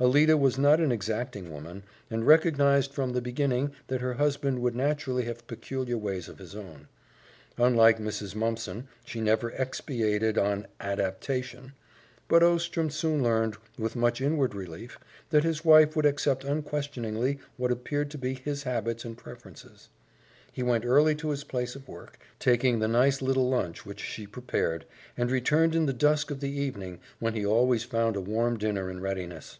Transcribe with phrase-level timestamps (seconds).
[0.00, 4.76] Alida was not an exacting woman, and recognized from the beginning that her husband would
[4.76, 6.86] naturally have peculiar ways of his own.
[7.56, 8.36] Unlike Mrs.
[8.36, 11.72] Mumpson, she never expatiated on "adaptation,"
[12.28, 17.72] but Ostrom soon learned, with much inward relief, that his wife would accept unquestioningly what
[17.72, 19.88] appeared to be his habits and preferences.
[20.52, 24.28] He went early to his place of work, taking the nice little lunch which she
[24.28, 24.84] prepared,
[25.16, 28.88] and returned in the dusk of the evening when he always found a warm dinner
[28.88, 29.58] in readiness.